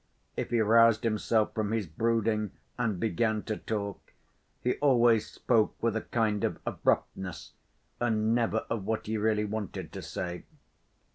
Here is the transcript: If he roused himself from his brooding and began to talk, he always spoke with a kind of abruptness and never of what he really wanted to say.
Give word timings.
If 0.35 0.49
he 0.49 0.59
roused 0.61 1.03
himself 1.03 1.53
from 1.53 1.69
his 1.71 1.85
brooding 1.85 2.53
and 2.75 2.99
began 2.99 3.43
to 3.43 3.55
talk, 3.57 4.13
he 4.59 4.73
always 4.77 5.29
spoke 5.29 5.75
with 5.79 5.95
a 5.95 6.01
kind 6.01 6.43
of 6.43 6.57
abruptness 6.65 7.53
and 7.99 8.33
never 8.33 8.65
of 8.67 8.83
what 8.85 9.05
he 9.05 9.17
really 9.17 9.45
wanted 9.45 9.91
to 9.93 10.01
say. 10.01 10.45